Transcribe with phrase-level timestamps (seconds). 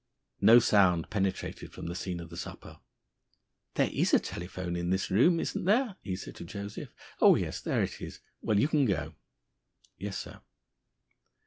[0.41, 2.79] No sound penetrated from the scene of the supper.
[3.75, 6.89] "There is a telephone in this room, isn't there?" he said to Joseph.
[7.19, 8.19] "Oh, yes; there it is!
[8.41, 9.13] Well, you can go."
[9.99, 10.41] "Yes, sir."